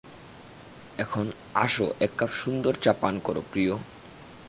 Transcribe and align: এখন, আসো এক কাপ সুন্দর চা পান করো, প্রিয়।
এখন, 0.97 1.25
আসো 1.55 1.85
এক 1.99 2.11
কাপ 2.17 2.31
সুন্দর 2.31 2.73
চা 2.81 2.93
পান 3.01 3.15
করো, 3.19 3.41
প্রিয়। 3.51 3.73